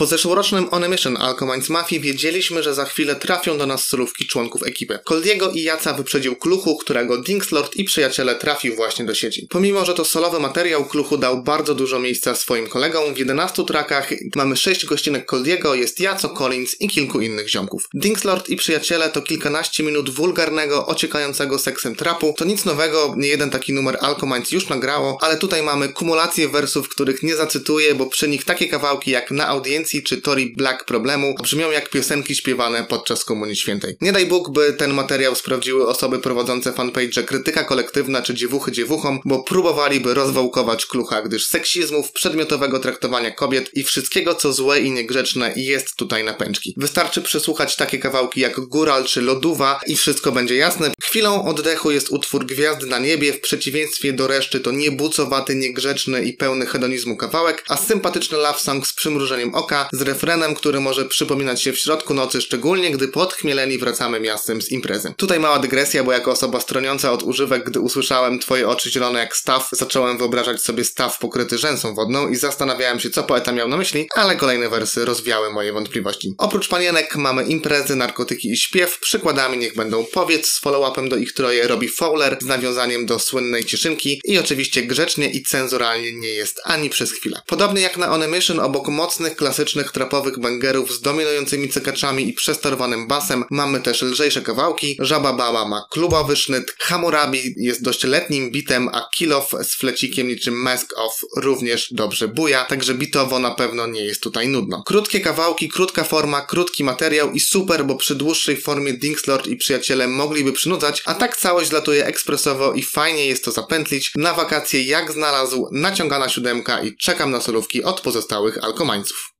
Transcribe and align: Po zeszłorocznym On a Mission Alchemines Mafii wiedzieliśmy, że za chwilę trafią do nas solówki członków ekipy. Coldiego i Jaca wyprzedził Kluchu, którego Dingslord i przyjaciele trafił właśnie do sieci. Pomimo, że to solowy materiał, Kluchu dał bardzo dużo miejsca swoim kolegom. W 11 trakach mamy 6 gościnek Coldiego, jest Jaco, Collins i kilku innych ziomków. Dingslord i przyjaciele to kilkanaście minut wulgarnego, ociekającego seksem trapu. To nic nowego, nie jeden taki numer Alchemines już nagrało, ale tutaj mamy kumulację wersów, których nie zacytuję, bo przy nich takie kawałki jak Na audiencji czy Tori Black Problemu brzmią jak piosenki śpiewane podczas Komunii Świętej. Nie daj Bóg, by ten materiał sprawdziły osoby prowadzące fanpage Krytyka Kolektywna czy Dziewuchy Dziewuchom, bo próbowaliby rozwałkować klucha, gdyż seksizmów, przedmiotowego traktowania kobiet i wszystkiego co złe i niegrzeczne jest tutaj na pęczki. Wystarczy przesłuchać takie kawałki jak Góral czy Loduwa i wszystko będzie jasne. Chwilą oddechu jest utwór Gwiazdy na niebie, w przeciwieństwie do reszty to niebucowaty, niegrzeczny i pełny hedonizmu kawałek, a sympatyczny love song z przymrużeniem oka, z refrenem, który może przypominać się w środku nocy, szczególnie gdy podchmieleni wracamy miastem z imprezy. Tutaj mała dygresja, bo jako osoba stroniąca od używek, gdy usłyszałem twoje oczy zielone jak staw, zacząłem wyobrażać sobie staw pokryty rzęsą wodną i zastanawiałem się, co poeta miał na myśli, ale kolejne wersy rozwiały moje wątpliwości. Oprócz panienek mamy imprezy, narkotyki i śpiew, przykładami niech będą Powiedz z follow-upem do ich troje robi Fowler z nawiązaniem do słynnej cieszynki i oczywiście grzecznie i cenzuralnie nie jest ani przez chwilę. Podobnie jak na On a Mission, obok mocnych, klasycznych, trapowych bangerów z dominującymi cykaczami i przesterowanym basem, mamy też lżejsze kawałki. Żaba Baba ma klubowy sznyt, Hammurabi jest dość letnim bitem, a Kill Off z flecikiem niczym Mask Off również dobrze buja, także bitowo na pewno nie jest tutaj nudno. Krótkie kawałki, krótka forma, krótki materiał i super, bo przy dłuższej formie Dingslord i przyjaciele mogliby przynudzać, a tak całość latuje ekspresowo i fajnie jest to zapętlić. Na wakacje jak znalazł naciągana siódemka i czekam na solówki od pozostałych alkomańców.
Po 0.00 0.06
zeszłorocznym 0.06 0.66
On 0.70 0.84
a 0.84 0.88
Mission 0.88 1.16
Alchemines 1.16 1.68
Mafii 1.68 2.00
wiedzieliśmy, 2.00 2.62
że 2.62 2.74
za 2.74 2.84
chwilę 2.84 3.16
trafią 3.16 3.58
do 3.58 3.66
nas 3.66 3.86
solówki 3.86 4.26
członków 4.26 4.62
ekipy. 4.66 4.98
Coldiego 5.04 5.50
i 5.50 5.62
Jaca 5.62 5.94
wyprzedził 5.94 6.36
Kluchu, 6.36 6.76
którego 6.76 7.18
Dingslord 7.18 7.76
i 7.76 7.84
przyjaciele 7.84 8.34
trafił 8.34 8.76
właśnie 8.76 9.04
do 9.04 9.14
sieci. 9.14 9.46
Pomimo, 9.50 9.84
że 9.84 9.94
to 9.94 10.04
solowy 10.04 10.40
materiał, 10.40 10.84
Kluchu 10.84 11.16
dał 11.16 11.42
bardzo 11.42 11.74
dużo 11.74 11.98
miejsca 11.98 12.34
swoim 12.34 12.66
kolegom. 12.66 13.14
W 13.14 13.18
11 13.18 13.64
trakach 13.64 14.10
mamy 14.36 14.56
6 14.56 14.86
gościnek 14.86 15.26
Coldiego, 15.26 15.74
jest 15.74 16.00
Jaco, 16.00 16.28
Collins 16.28 16.80
i 16.80 16.88
kilku 16.88 17.20
innych 17.20 17.48
ziomków. 17.48 17.88
Dingslord 17.94 18.48
i 18.48 18.56
przyjaciele 18.56 19.10
to 19.10 19.22
kilkanaście 19.22 19.82
minut 19.82 20.10
wulgarnego, 20.10 20.86
ociekającego 20.86 21.58
seksem 21.58 21.96
trapu. 21.96 22.34
To 22.38 22.44
nic 22.44 22.64
nowego, 22.64 23.14
nie 23.16 23.28
jeden 23.28 23.50
taki 23.50 23.72
numer 23.72 23.98
Alchemines 24.00 24.52
już 24.52 24.68
nagrało, 24.68 25.18
ale 25.20 25.36
tutaj 25.36 25.62
mamy 25.62 25.88
kumulację 25.88 26.48
wersów, 26.48 26.88
których 26.88 27.22
nie 27.22 27.36
zacytuję, 27.36 27.94
bo 27.94 28.06
przy 28.06 28.28
nich 28.28 28.44
takie 28.44 28.68
kawałki 28.68 29.10
jak 29.10 29.30
Na 29.30 29.48
audiencji 29.48 29.89
czy 30.02 30.22
Tori 30.22 30.54
Black 30.56 30.84
Problemu 30.84 31.34
brzmią 31.42 31.70
jak 31.70 31.90
piosenki 31.90 32.34
śpiewane 32.34 32.84
podczas 32.84 33.24
Komunii 33.24 33.56
Świętej. 33.56 33.96
Nie 34.00 34.12
daj 34.12 34.26
Bóg, 34.26 34.50
by 34.50 34.72
ten 34.72 34.94
materiał 34.94 35.34
sprawdziły 35.34 35.88
osoby 35.88 36.18
prowadzące 36.18 36.72
fanpage 36.72 37.22
Krytyka 37.22 37.64
Kolektywna 37.64 38.22
czy 38.22 38.34
Dziewuchy 38.34 38.72
Dziewuchom, 38.72 39.20
bo 39.24 39.42
próbowaliby 39.42 40.14
rozwałkować 40.14 40.86
klucha, 40.86 41.22
gdyż 41.22 41.46
seksizmów, 41.46 42.12
przedmiotowego 42.12 42.78
traktowania 42.78 43.30
kobiet 43.30 43.70
i 43.74 43.84
wszystkiego 43.84 44.34
co 44.34 44.52
złe 44.52 44.80
i 44.80 44.90
niegrzeczne 44.90 45.52
jest 45.56 45.94
tutaj 45.96 46.24
na 46.24 46.34
pęczki. 46.34 46.74
Wystarczy 46.76 47.22
przesłuchać 47.22 47.76
takie 47.76 47.98
kawałki 47.98 48.40
jak 48.40 48.60
Góral 48.60 49.04
czy 49.04 49.22
Loduwa 49.22 49.80
i 49.86 49.96
wszystko 49.96 50.32
będzie 50.32 50.54
jasne. 50.54 50.90
Chwilą 51.02 51.44
oddechu 51.44 51.90
jest 51.90 52.10
utwór 52.10 52.46
Gwiazdy 52.46 52.86
na 52.86 52.98
niebie, 52.98 53.32
w 53.32 53.40
przeciwieństwie 53.40 54.12
do 54.12 54.26
reszty 54.26 54.60
to 54.60 54.70
niebucowaty, 54.70 55.54
niegrzeczny 55.54 56.24
i 56.24 56.32
pełny 56.32 56.66
hedonizmu 56.66 57.16
kawałek, 57.16 57.64
a 57.68 57.76
sympatyczny 57.76 58.38
love 58.38 58.58
song 58.58 58.86
z 58.86 58.92
przymrużeniem 58.92 59.54
oka, 59.54 59.79
z 59.92 60.02
refrenem, 60.02 60.54
który 60.54 60.80
może 60.80 61.04
przypominać 61.04 61.62
się 61.62 61.72
w 61.72 61.78
środku 61.78 62.14
nocy, 62.14 62.40
szczególnie 62.40 62.90
gdy 62.90 63.08
podchmieleni 63.08 63.78
wracamy 63.78 64.20
miastem 64.20 64.62
z 64.62 64.70
imprezy. 64.70 65.14
Tutaj 65.16 65.40
mała 65.40 65.58
dygresja, 65.58 66.04
bo 66.04 66.12
jako 66.12 66.30
osoba 66.30 66.60
stroniąca 66.60 67.12
od 67.12 67.22
używek, 67.22 67.64
gdy 67.64 67.80
usłyszałem 67.80 68.38
twoje 68.38 68.68
oczy 68.68 68.90
zielone 68.90 69.18
jak 69.18 69.36
staw, 69.36 69.68
zacząłem 69.72 70.18
wyobrażać 70.18 70.62
sobie 70.62 70.84
staw 70.84 71.18
pokryty 71.18 71.58
rzęsą 71.58 71.94
wodną 71.94 72.28
i 72.28 72.36
zastanawiałem 72.36 73.00
się, 73.00 73.10
co 73.10 73.22
poeta 73.22 73.52
miał 73.52 73.68
na 73.68 73.76
myśli, 73.76 74.08
ale 74.14 74.36
kolejne 74.36 74.68
wersy 74.68 75.04
rozwiały 75.04 75.52
moje 75.52 75.72
wątpliwości. 75.72 76.34
Oprócz 76.38 76.68
panienek 76.68 77.16
mamy 77.16 77.44
imprezy, 77.44 77.96
narkotyki 77.96 78.50
i 78.50 78.56
śpiew, 78.56 78.98
przykładami 79.00 79.58
niech 79.58 79.74
będą 79.74 80.04
Powiedz 80.12 80.46
z 80.48 80.60
follow-upem 80.60 81.08
do 81.08 81.16
ich 81.16 81.32
troje 81.32 81.68
robi 81.68 81.88
Fowler 81.88 82.38
z 82.40 82.44
nawiązaniem 82.44 83.06
do 83.06 83.18
słynnej 83.18 83.64
cieszynki 83.64 84.20
i 84.24 84.38
oczywiście 84.38 84.82
grzecznie 84.82 85.30
i 85.30 85.42
cenzuralnie 85.42 86.12
nie 86.12 86.28
jest 86.28 86.60
ani 86.64 86.90
przez 86.90 87.12
chwilę. 87.12 87.42
Podobnie 87.46 87.82
jak 87.82 87.96
na 87.96 88.10
On 88.10 88.22
a 88.22 88.26
Mission, 88.26 88.60
obok 88.60 88.88
mocnych, 88.88 89.36
klasycznych, 89.36 89.69
trapowych 89.92 90.38
bangerów 90.38 90.92
z 90.92 91.00
dominującymi 91.00 91.68
cykaczami 91.68 92.28
i 92.28 92.32
przesterowanym 92.32 93.06
basem, 93.06 93.44
mamy 93.50 93.80
też 93.80 94.02
lżejsze 94.02 94.42
kawałki. 94.42 94.96
Żaba 94.98 95.32
Baba 95.32 95.68
ma 95.68 95.86
klubowy 95.90 96.36
sznyt, 96.36 96.74
Hammurabi 96.78 97.54
jest 97.56 97.82
dość 97.82 98.04
letnim 98.04 98.50
bitem, 98.50 98.88
a 98.88 99.08
Kill 99.14 99.32
Off 99.32 99.50
z 99.62 99.74
flecikiem 99.74 100.28
niczym 100.28 100.54
Mask 100.54 100.92
Off 100.96 101.20
również 101.36 101.88
dobrze 101.92 102.28
buja, 102.28 102.64
także 102.64 102.94
bitowo 102.94 103.38
na 103.38 103.50
pewno 103.50 103.86
nie 103.86 104.04
jest 104.04 104.22
tutaj 104.22 104.48
nudno. 104.48 104.82
Krótkie 104.82 105.20
kawałki, 105.20 105.68
krótka 105.68 106.04
forma, 106.04 106.40
krótki 106.40 106.84
materiał 106.84 107.32
i 107.32 107.40
super, 107.40 107.84
bo 107.84 107.94
przy 107.94 108.14
dłuższej 108.14 108.56
formie 108.56 108.92
Dingslord 108.92 109.46
i 109.46 109.56
przyjaciele 109.56 110.08
mogliby 110.08 110.52
przynudzać, 110.52 111.02
a 111.06 111.14
tak 111.14 111.36
całość 111.36 111.72
latuje 111.72 112.06
ekspresowo 112.06 112.72
i 112.72 112.82
fajnie 112.82 113.26
jest 113.26 113.44
to 113.44 113.52
zapętlić. 113.52 114.12
Na 114.16 114.34
wakacje 114.34 114.82
jak 114.82 115.12
znalazł 115.12 115.68
naciągana 115.72 116.28
siódemka 116.28 116.82
i 116.82 116.96
czekam 116.96 117.30
na 117.30 117.40
solówki 117.40 117.84
od 117.84 118.00
pozostałych 118.00 118.64
alkomańców. 118.64 119.28